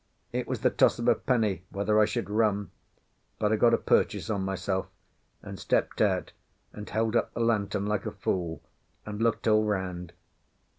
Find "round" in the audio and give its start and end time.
9.63-10.13